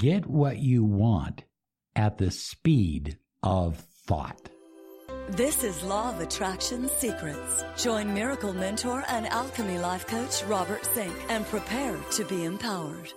[0.00, 1.44] Get what you want
[1.94, 3.76] at the speed of
[4.06, 4.48] thought.
[5.28, 7.64] This is Law of Attraction Secrets.
[7.76, 13.12] Join Miracle Mentor and Alchemy Life Coach Robert Zink and prepare to be empowered.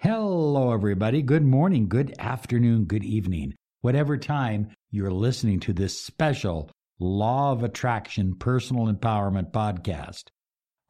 [0.00, 1.20] Hello, everybody.
[1.20, 3.54] Good morning, good afternoon, good evening.
[3.82, 6.70] Whatever time you're listening to this special
[7.00, 10.22] Law of Attraction Personal Empowerment podcast.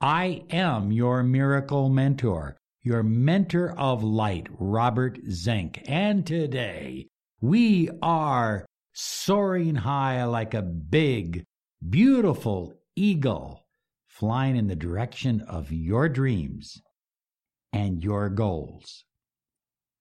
[0.00, 2.57] I am your miracle mentor,
[2.87, 5.82] your mentor of light, Robert Zink.
[5.87, 7.09] And today
[7.41, 11.42] we are soaring high like a big,
[11.91, 13.66] beautiful eagle
[14.06, 16.80] flying in the direction of your dreams
[17.73, 19.05] and your goals.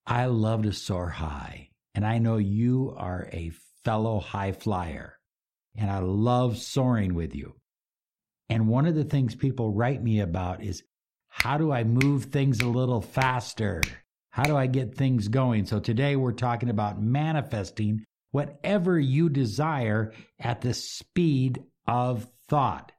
[0.05, 3.51] I love to soar high, and I know you are a
[3.83, 5.17] fellow high flyer,
[5.75, 7.55] and I love soaring with you.
[8.47, 10.83] And one of the things people write me about is
[11.37, 13.81] how do I move things a little faster?
[14.31, 15.65] How do I get things going?
[15.65, 22.93] So today we're talking about manifesting whatever you desire at the speed of thought.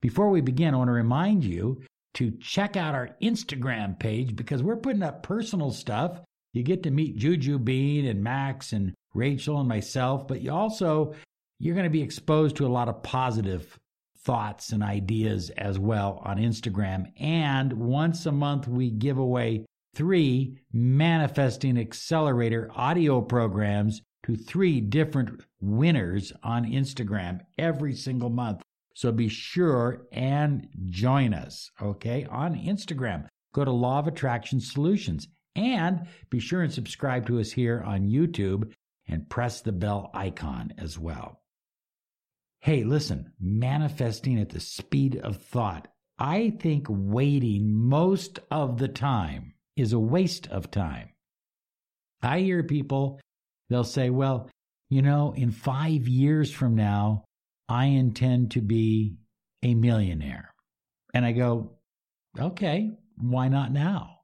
[0.00, 1.82] Before we begin, I want to remind you
[2.14, 6.20] to check out our Instagram page because we're putting up personal stuff
[6.54, 11.14] you get to meet Juju Bean and Max and Rachel and myself, but you also
[11.58, 13.78] you're going to be exposed to a lot of positive
[14.24, 17.06] thoughts and ideas as well on Instagram.
[17.18, 25.42] And once a month we give away three manifesting accelerator audio programs to three different
[25.60, 28.62] winners on Instagram every single month.
[28.94, 33.26] So be sure and join us, okay, on Instagram.
[33.52, 38.08] Go to Law of Attraction Solutions and be sure and subscribe to us here on
[38.08, 38.72] YouTube
[39.06, 41.43] and press the bell icon as well.
[42.64, 45.86] Hey, listen, manifesting at the speed of thought.
[46.18, 51.10] I think waiting most of the time is a waste of time.
[52.22, 53.20] I hear people,
[53.68, 54.48] they'll say, well,
[54.88, 57.24] you know, in five years from now,
[57.68, 59.18] I intend to be
[59.62, 60.54] a millionaire.
[61.12, 61.72] And I go,
[62.40, 64.20] okay, why not now?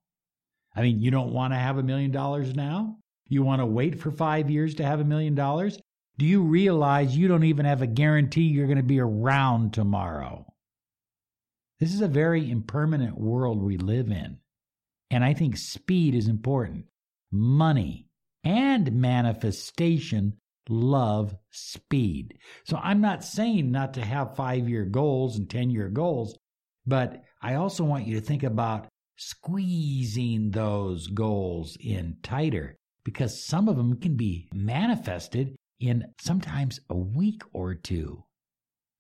[0.75, 2.97] I mean, you don't want to have a million dollars now?
[3.29, 5.79] You want to wait for five years to have a million dollars?
[6.21, 10.45] Do you realize you don't even have a guarantee you're going to be around tomorrow?
[11.79, 14.37] This is a very impermanent world we live in.
[15.11, 16.85] And I think speed is important.
[17.33, 18.07] Money
[18.45, 20.35] and manifestation
[20.69, 22.37] love speed.
[22.65, 26.37] So I'm not saying not to have five year goals and 10 year goals,
[26.87, 33.71] but I also want you to think about squeezing those goals in tighter because some
[33.71, 38.25] of them can be manifested in sometimes a week or two.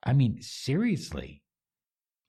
[0.02, 1.42] I mean, seriously.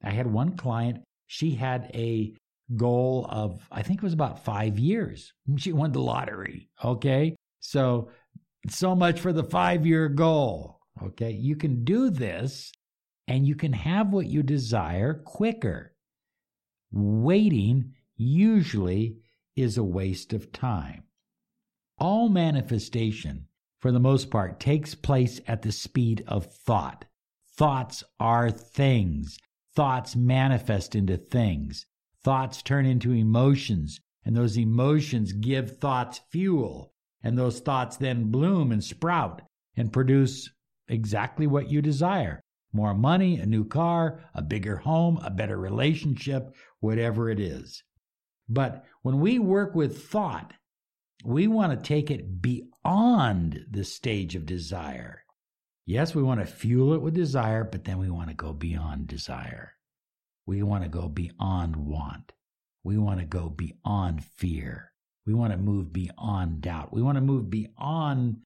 [0.04, 2.34] I had one client, she had a
[2.76, 5.34] goal of, I think it was about five years.
[5.58, 6.70] She won the lottery.
[6.84, 7.36] Okay.
[7.60, 8.10] So,
[8.70, 10.80] so much for the five year goal.
[11.04, 11.32] Okay.
[11.32, 12.72] You can do this
[13.28, 15.94] and you can have what you desire quicker
[16.92, 19.18] waiting usually
[19.56, 21.04] is a waste of time.
[21.98, 23.48] All manifestation,
[23.82, 27.06] for the most part, takes place at the speed of thought.
[27.58, 29.38] Thoughts are things.
[29.76, 31.86] Thoughts manifest into things.
[32.24, 38.72] Thoughts turn into emotions, and those emotions give thoughts fuel, and those thoughts then bloom
[38.72, 39.42] and sprout
[39.76, 40.50] and produce
[40.88, 42.42] exactly what you desire
[42.74, 47.84] more money, a new car, a bigger home, a better relationship, whatever it is.
[48.48, 50.54] But when we work with thought,
[51.24, 55.24] we want to take it beyond the stage of desire.
[55.86, 59.08] Yes, we want to fuel it with desire, but then we want to go beyond
[59.08, 59.74] desire.
[60.46, 62.34] We want to go beyond want.
[62.84, 64.92] We want to go beyond fear.
[65.26, 66.94] We want to move beyond doubt.
[66.94, 68.38] We want to move beyond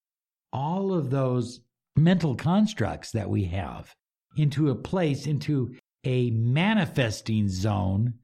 [0.52, 1.62] all of those
[1.96, 3.94] mental constructs that we have
[4.38, 8.16] into a place, into a manifesting zone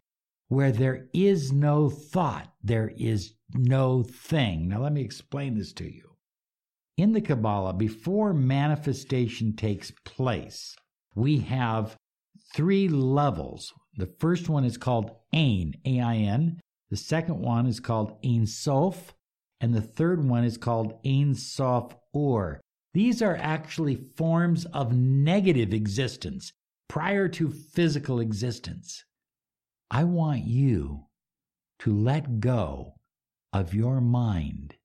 [0.51, 4.67] where there is no thought, there is no thing.
[4.67, 6.17] Now, let me explain this to you.
[6.97, 10.75] In the Kabbalah, before manifestation takes place,
[11.15, 11.95] we have
[12.53, 13.71] three levels.
[13.95, 16.59] The first one is called Ain, A I N.
[16.89, 19.13] The second one is called Ein Sof.
[19.61, 22.59] And the third one is called Ein Sof Ur.
[22.93, 26.51] These are actually forms of negative existence
[26.89, 29.05] prior to physical existence.
[29.93, 31.07] I want you
[31.79, 32.93] to let go
[33.51, 34.75] of your mind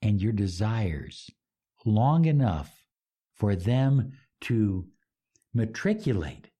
[0.00, 1.28] and your desires
[1.84, 2.86] long enough
[3.34, 4.12] for them
[4.42, 4.86] to
[5.52, 6.50] matriculate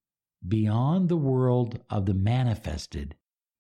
[0.47, 3.15] beyond the world of the manifested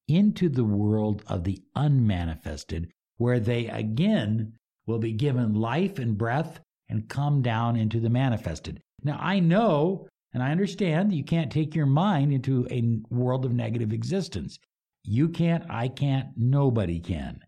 [0.08, 4.54] into the world of the unmanifested, where they again
[4.84, 6.58] will be given life and breath
[6.88, 8.82] and come down into the manifested.
[9.04, 13.52] Now, I know and I understand you can't take your mind into a world of
[13.52, 14.58] negative existence.
[15.04, 17.38] You can't, I can't, nobody can.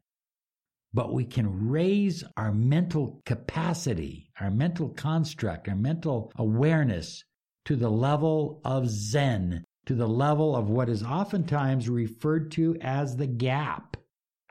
[0.94, 7.24] But we can raise our mental capacity, our mental construct, our mental awareness
[7.64, 13.16] to the level of Zen, to the level of what is oftentimes referred to as
[13.16, 13.96] the gap.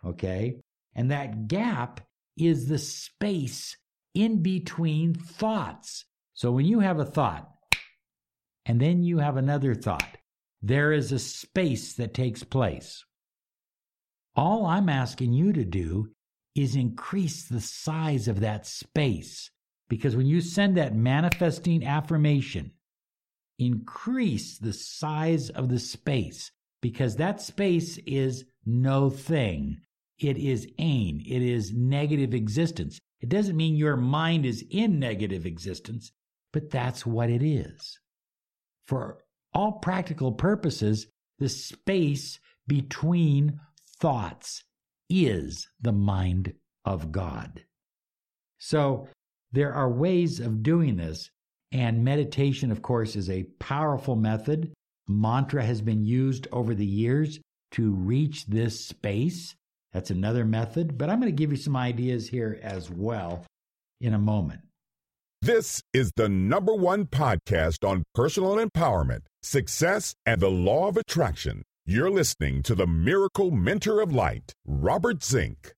[0.06, 0.60] Okay?
[0.94, 2.02] And that gap
[2.38, 3.78] is the space
[4.14, 6.04] in between thoughts.
[6.34, 7.55] So when you have a thought
[8.66, 10.18] and then you have another thought,
[10.62, 13.04] there is a space that takes place.
[14.36, 16.10] All I'm asking you to do
[16.56, 19.52] is increase the size of that space.
[19.88, 22.72] Because when you send that manifesting affirmation,
[23.60, 26.52] increase the size of the space
[26.82, 29.78] because that space is no thing.
[30.20, 31.24] It is ain.
[31.26, 33.00] It is negative existence.
[33.22, 36.12] It doesn't mean your mind is in negative existence,
[36.52, 38.00] but that's what it is.
[38.88, 39.20] For
[39.54, 41.08] all practical purposes,
[41.40, 43.60] the space between
[44.00, 44.64] thoughts
[45.10, 46.54] is the mind
[46.84, 47.64] of God.
[48.58, 49.08] So
[49.52, 51.30] there are ways of doing this,
[51.72, 54.74] and meditation, of course, is a powerful method.
[55.08, 57.40] Mantra has been used over the years
[57.72, 59.56] to reach this space.
[59.94, 63.46] That's another method, but I'm going to give you some ideas here as well
[64.02, 64.62] in a moment.
[65.46, 71.62] This is the number one podcast on personal empowerment, success, and the law of attraction.
[71.86, 75.76] You're listening to the Miracle Mentor of Light, Robert Zink.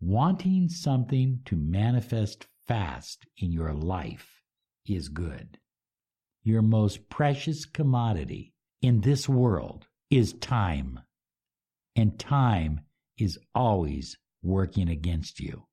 [0.00, 4.44] Wanting something to manifest fast in your life
[4.86, 5.58] is good.
[6.44, 11.00] Your most precious commodity in this world is time,
[11.96, 12.82] and time
[13.18, 15.64] is always working against you.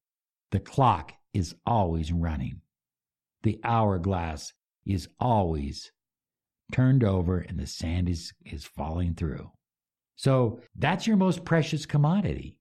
[0.49, 2.61] The clock is always running.
[3.43, 4.53] The hourglass
[4.85, 5.91] is always
[6.71, 9.51] turned over and the sand is, is falling through.
[10.15, 12.57] So that's your most precious commodity.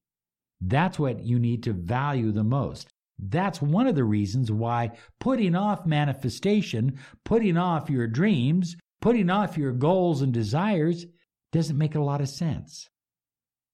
[0.60, 2.88] That's what you need to value the most.
[3.18, 9.58] That's one of the reasons why putting off manifestation, putting off your dreams, putting off
[9.58, 11.06] your goals and desires
[11.52, 12.88] doesn't make a lot of sense.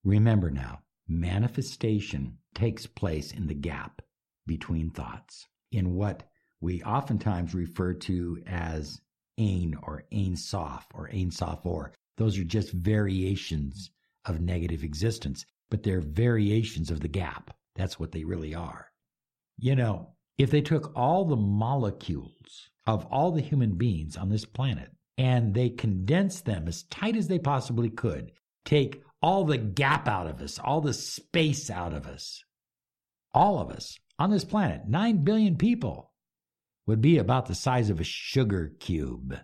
[0.03, 4.01] Remember now, manifestation takes place in the gap
[4.47, 6.23] between thoughts, in what
[6.65, 8.99] we oftentimes refer to as
[9.37, 11.93] ain or Ein Sof or Ein Sof Ur.
[12.17, 13.91] Those are just variations
[14.25, 17.55] of negative existence, but they're variations of the gap.
[17.77, 18.91] That's what they really are.
[19.59, 24.47] You know, if they took all the molecules of all the human beings on this
[24.47, 28.33] planet and they condensed them as tight as they possibly could,
[28.65, 32.43] take all the gap out of us, all the space out of us,
[33.35, 36.13] all of us on this planet, 9 billion people,
[36.87, 39.39] would be about the size of a sugar cube.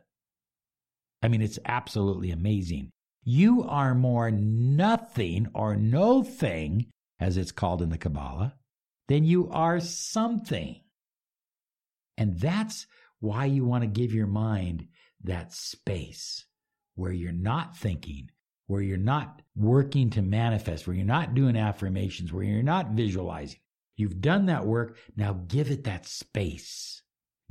[1.23, 2.91] I mean, it's absolutely amazing.
[3.25, 6.87] You are more nothing or no thing,
[7.19, 8.55] as it's called in the Kabbalah,
[9.09, 10.81] than you are something.
[12.17, 12.87] And that's
[13.21, 14.89] why you want to give your mind
[15.25, 16.47] that space
[16.95, 18.31] where you're not thinking,
[18.67, 23.59] where you're not working to manifest, where you're not doing affirmations, where you're not visualizing.
[23.97, 24.97] You've done that work.
[25.17, 27.00] Now give it that space.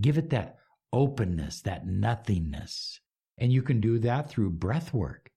[0.01, 0.57] Give it that
[0.93, 2.99] openness, that nothingness.
[3.37, 5.31] And you can do that through breath work,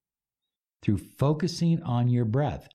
[0.82, 2.68] through focusing on your breath.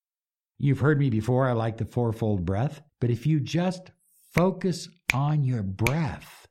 [0.58, 3.92] You've heard me before, I like the fourfold breath, but if you just
[4.34, 6.48] focus on your breath,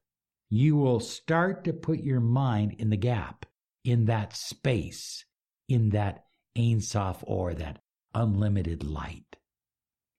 [0.49, 3.47] you will start to put your mind in the gap,
[3.85, 5.25] in that space,
[5.69, 6.25] in that
[6.57, 7.83] Ein Sof or that
[8.15, 9.37] unlimited light.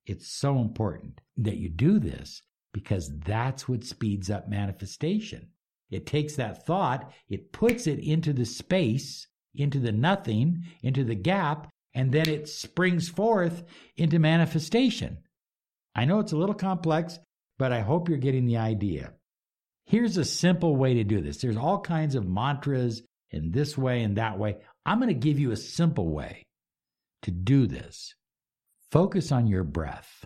[0.06, 2.42] It's so important that you do this
[2.74, 5.50] because that's what speeds up manifestation.
[5.90, 11.16] It takes that thought, it puts it into the space, into the nothing, into the
[11.16, 13.64] gap, and then it springs forth
[13.96, 15.20] into manifestation.
[15.96, 17.18] I know it's a little complex,
[17.58, 19.14] but I hope you're getting the idea.
[19.86, 21.38] Here's a simple way to do this.
[21.38, 24.58] There's all kinds of mantras in this way and that way.
[24.86, 26.44] I'm going to give you a simple way
[27.24, 28.14] to do this.
[28.92, 30.26] Focus on your breath.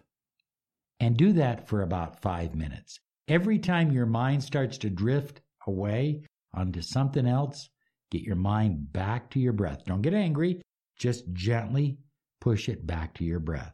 [1.02, 3.00] And do that for about five minutes.
[3.28, 6.22] Every time your mind starts to drift away
[6.54, 7.70] onto something else,
[8.12, 9.84] get your mind back to your breath.
[9.84, 10.62] Don't get angry,
[11.00, 11.98] just gently
[12.40, 13.74] push it back to your breath.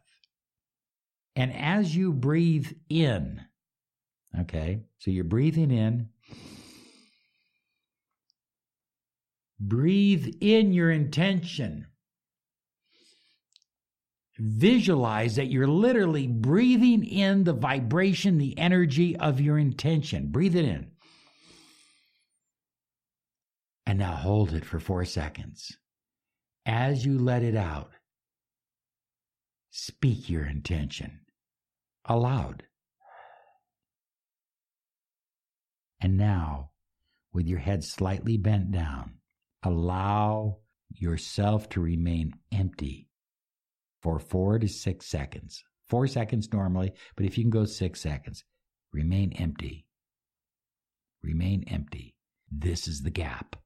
[1.35, 3.41] And as you breathe in,
[4.39, 6.07] okay, so you're breathing in,
[9.59, 11.87] breathe in your intention.
[14.37, 20.27] Visualize that you're literally breathing in the vibration, the energy of your intention.
[20.27, 20.91] Breathe it in.
[23.85, 25.77] And now hold it for four seconds.
[26.65, 27.91] As you let it out,
[29.71, 31.21] speak your intention
[32.05, 32.63] aloud.
[35.99, 36.71] And now,
[37.33, 39.15] with your head slightly bent down,
[39.63, 43.06] allow yourself to remain empty
[44.07, 45.65] for four to six seconds.
[45.89, 48.45] Four seconds normally, but if you can go six seconds,
[48.93, 49.85] remain empty.
[51.21, 52.15] Remain empty.
[52.49, 53.57] This is the gap.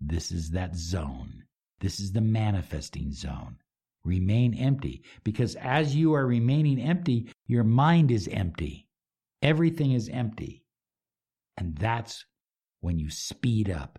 [0.00, 1.42] This is that zone.
[1.80, 3.56] This is the manifesting zone.
[4.04, 8.86] Remain empty because as you are remaining empty, your mind is empty.
[9.42, 10.62] Everything is empty.
[11.56, 12.24] And that's
[12.80, 13.98] when you speed up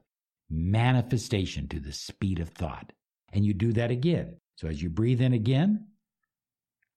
[0.49, 2.93] manifestation to the speed of thought.
[3.33, 4.37] And you do that again.
[4.59, 5.87] So as you breathe in again,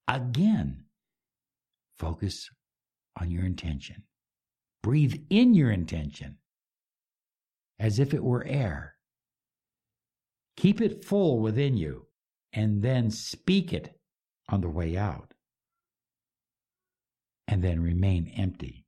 [0.08, 0.82] again,
[1.96, 2.50] focus
[3.20, 4.02] on your intention.
[4.82, 6.38] Breathe in your intention
[7.78, 8.96] as if it were air.
[10.56, 12.08] Keep it full within you
[12.52, 13.96] and then speak it
[14.48, 15.32] on the way out.
[17.46, 18.86] And then remain empty.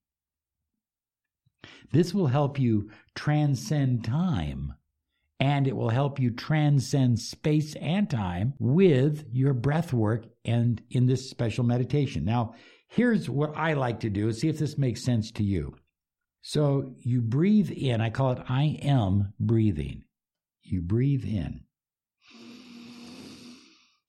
[1.92, 4.74] This will help you transcend time
[5.40, 11.06] and it will help you transcend space and time with your breath work and in
[11.06, 12.24] this special meditation.
[12.24, 12.54] Now,
[12.88, 14.32] here's what I like to do.
[14.32, 15.76] See if this makes sense to you.
[16.42, 18.00] So you breathe in.
[18.00, 20.04] I call it I am breathing.
[20.62, 21.60] You breathe in.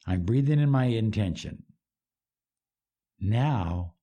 [0.08, 1.64] I'm breathing in my intention.
[3.20, 3.94] Now,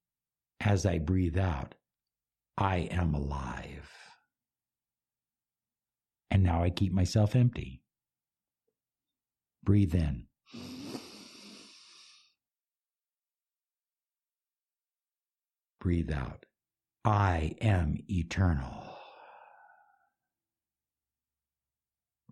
[0.61, 1.75] as I breathe out,
[2.59, 3.91] I am alive.
[6.33, 7.83] And now I keep myself empty.
[9.63, 10.29] Breathe in.
[15.79, 16.47] Breathe out.
[17.05, 18.83] I am eternal.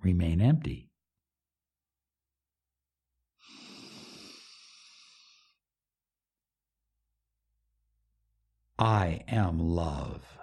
[0.03, 0.89] Remain empty.
[8.79, 10.40] I am love.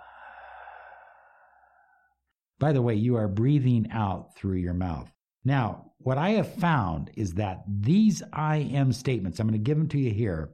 [2.60, 5.12] By the way, you are breathing out through your mouth.
[5.46, 9.78] Now, what I have found is that these I am statements, I'm going to give
[9.78, 10.52] them to you here.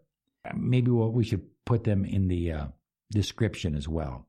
[0.55, 2.65] Maybe we'll, we should put them in the uh,
[3.11, 4.27] description as well.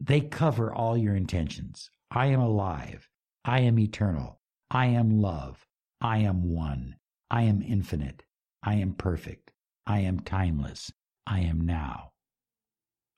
[0.00, 1.90] They cover all your intentions.
[2.10, 3.08] I am alive.
[3.44, 4.40] I am eternal.
[4.70, 5.66] I am love.
[6.00, 6.96] I am one.
[7.30, 8.24] I am infinite.
[8.62, 9.50] I am perfect.
[9.86, 10.92] I am timeless.
[11.26, 12.12] I am now.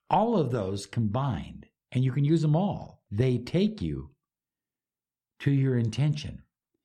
[0.09, 4.11] All of those combined, and you can use them all, they take you
[5.41, 6.43] to your intention.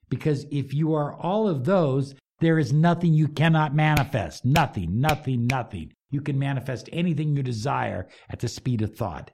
[0.09, 4.45] Because if you are all of those, there is nothing you cannot manifest.
[4.45, 5.93] Nothing, nothing, nothing.
[6.09, 9.31] You can manifest anything you desire at the speed of thought.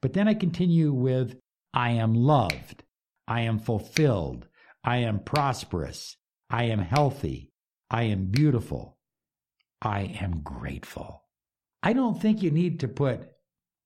[0.00, 1.36] But then I continue with
[1.74, 2.84] I am loved.
[3.28, 4.46] I am fulfilled.
[4.82, 6.16] I am prosperous.
[6.48, 7.50] I am healthy.
[7.90, 8.98] I am beautiful.
[9.82, 11.24] I am grateful.
[11.82, 13.28] I don't think you need to put,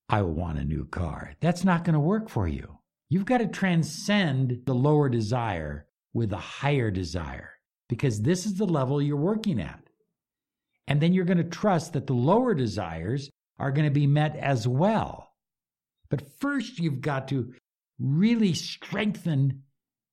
[0.08, 1.34] I want a new car.
[1.40, 2.78] That's not going to work for you.
[3.08, 7.50] You've got to transcend the lower desire with a higher desire
[7.88, 9.80] because this is the level you're working at.
[10.86, 14.36] And then you're going to trust that the lower desires are going to be met
[14.36, 15.32] as well.
[16.10, 17.54] But first, you've got to
[17.98, 19.62] really strengthen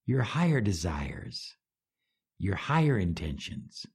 [0.05, 1.55] your higher desires,
[2.39, 3.86] your higher intentions.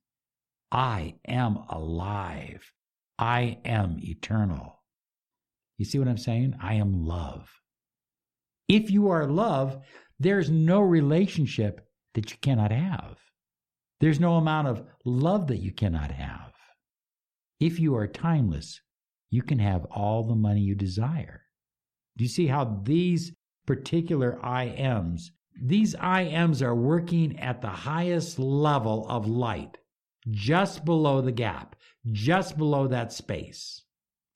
[0.70, 2.72] I am alive.
[3.18, 4.75] I am eternal.
[5.78, 6.56] You see what I'm saying?
[6.60, 7.48] I am love.
[8.68, 9.78] If you are love,
[10.18, 13.18] there's no relationship that you cannot have.
[14.00, 16.52] There's no amount of love that you cannot have.
[17.60, 18.80] If you are timeless,
[19.30, 21.42] you can have all the money you desire.
[22.16, 23.32] Do you see how these
[23.66, 29.78] particular I ams, these I ams are working at the highest level of light,
[30.30, 31.76] just below the gap,
[32.12, 33.82] just below that space.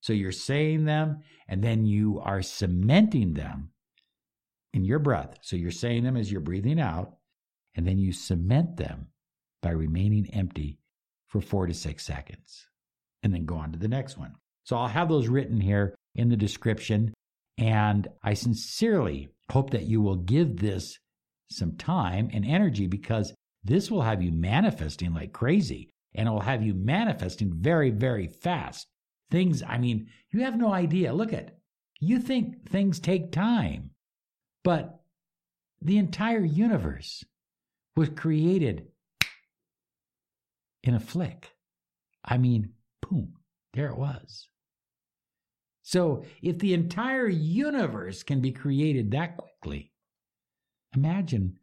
[0.01, 3.71] So you're saying them and then you are cementing them
[4.73, 5.39] in your breath.
[5.43, 7.17] So you're saying them as you're breathing out
[7.75, 9.09] and then you cement them
[9.63, 10.79] by remaining empty
[11.29, 12.67] for four to six seconds
[13.23, 14.35] and then go on to the next one.
[14.65, 17.13] So I'll have those written here in the description.
[17.59, 20.99] And I sincerely hope that you will give this
[21.51, 26.41] some time and energy because this will have you manifesting like crazy and it will
[26.41, 28.87] have you manifesting very, very fast.
[29.31, 31.13] Things, I mean, you have no idea.
[31.13, 31.59] Look at,
[32.01, 33.91] you think things take time,
[34.65, 35.01] but
[35.83, 37.25] the entire universe
[37.97, 38.89] was created
[40.83, 41.51] in a flick.
[42.25, 42.73] I mean,
[43.03, 43.35] boom,
[43.75, 44.49] there it was.
[45.83, 49.93] So, if the entire universe can be created that quickly,
[50.95, 51.59] imagine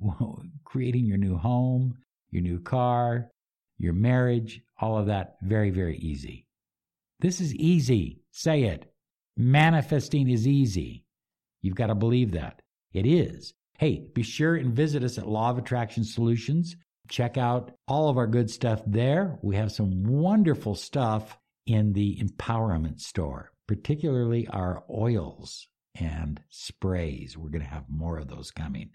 [0.64, 1.96] creating your new home,
[2.30, 3.30] your new car,
[3.78, 6.46] your marriage, all of that very, very easy.
[7.24, 8.20] This is easy.
[8.32, 8.92] Say it.
[9.34, 11.06] Manifesting is easy.
[11.62, 12.60] You've got to believe that.
[12.92, 13.54] It is.
[13.78, 16.76] Hey, be sure and visit us at Law of Attraction Solutions.
[17.08, 19.38] Check out all of our good stuff there.
[19.40, 25.66] We have some wonderful stuff in the empowerment store, particularly our oils
[25.98, 27.38] and sprays.
[27.38, 28.90] We're going to have more of those coming.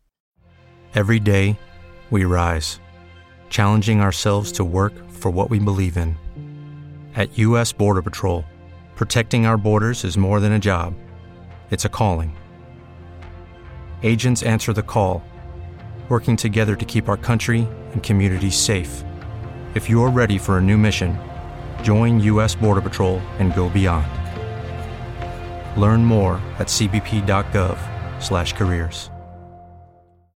[0.93, 1.57] Every day,
[2.11, 2.81] we rise,
[3.49, 6.17] challenging ourselves to work for what we believe in.
[7.15, 7.73] At U.S.
[7.73, 8.45] Border Patrol,
[8.97, 10.95] protecting our borders is more than a job,
[11.71, 12.37] it's a calling.
[14.03, 15.23] Agents answer the call
[16.09, 19.03] working together to keep our country and communities safe.
[19.75, 21.19] If you're ready for a new mission,
[21.83, 22.55] join U.S.
[22.55, 24.07] Border Patrol and go beyond.
[25.81, 29.14] Learn more at cbp.gov/careers.